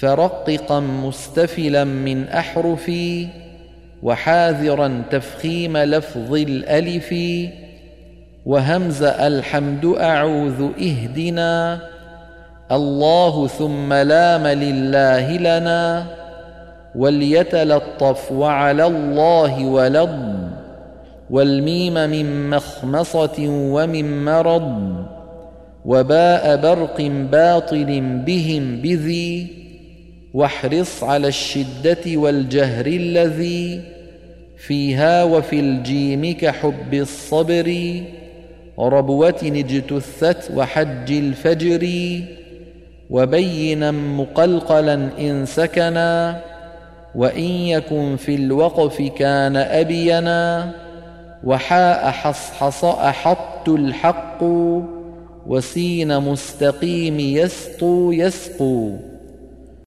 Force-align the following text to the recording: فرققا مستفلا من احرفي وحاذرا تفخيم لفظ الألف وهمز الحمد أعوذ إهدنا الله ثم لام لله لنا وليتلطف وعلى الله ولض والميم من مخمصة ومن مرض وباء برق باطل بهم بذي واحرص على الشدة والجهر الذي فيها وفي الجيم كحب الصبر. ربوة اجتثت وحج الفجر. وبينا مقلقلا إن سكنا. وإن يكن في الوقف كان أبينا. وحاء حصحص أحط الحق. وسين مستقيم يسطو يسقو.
فرققا 0.00 0.80
مستفلا 0.80 1.84
من 1.84 2.28
احرفي 2.28 3.28
وحاذرا 4.02 5.02
تفخيم 5.10 5.76
لفظ 5.76 6.34
الألف 6.34 7.14
وهمز 8.46 9.02
الحمد 9.02 9.84
أعوذ 9.84 10.68
إهدنا 10.82 11.80
الله 12.72 13.46
ثم 13.46 13.92
لام 13.92 14.46
لله 14.46 15.36
لنا 15.36 16.06
وليتلطف 16.94 18.32
وعلى 18.32 18.86
الله 18.86 19.64
ولض 19.64 20.50
والميم 21.30 21.94
من 21.94 22.50
مخمصة 22.50 23.46
ومن 23.48 24.24
مرض 24.24 24.94
وباء 25.84 26.56
برق 26.56 27.00
باطل 27.32 28.00
بهم 28.26 28.76
بذي 28.76 29.60
واحرص 30.34 31.04
على 31.04 31.28
الشدة 31.28 31.98
والجهر 32.06 32.86
الذي 32.86 33.80
فيها 34.58 35.24
وفي 35.24 35.60
الجيم 35.60 36.36
كحب 36.40 36.94
الصبر. 36.94 38.00
ربوة 38.78 39.40
اجتثت 39.42 40.50
وحج 40.54 41.12
الفجر. 41.12 41.88
وبينا 43.10 43.90
مقلقلا 43.90 44.94
إن 45.18 45.46
سكنا. 45.46 46.40
وإن 47.14 47.44
يكن 47.44 48.16
في 48.16 48.34
الوقف 48.34 49.02
كان 49.02 49.56
أبينا. 49.56 50.72
وحاء 51.44 52.10
حصحص 52.10 52.84
أحط 52.84 53.68
الحق. 53.68 54.44
وسين 55.46 56.20
مستقيم 56.20 57.20
يسطو 57.20 58.12
يسقو. 58.12 59.09